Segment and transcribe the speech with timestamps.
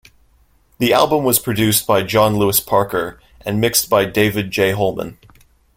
[0.79, 4.71] The album was produced by John Lewis Parker, and mixed by David J.
[4.71, 5.19] Holman.